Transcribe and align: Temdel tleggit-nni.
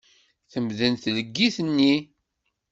Temdel 0.51 0.93
tleggit-nni. 1.03 1.95